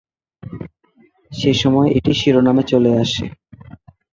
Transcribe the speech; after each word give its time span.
সেসময় 1.31 1.89
এটি 1.97 2.11
শিরোনামে 2.13 2.63
চলে 2.63 2.91
আসে। 3.03 3.25